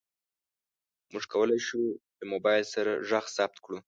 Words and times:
موږ 1.11 1.23
کولی 1.33 1.59
شو 1.67 1.81
له 2.19 2.25
موبایل 2.33 2.63
سره 2.73 2.91
غږ 3.09 3.25
ثبت 3.35 3.57
کړو. 3.65 3.77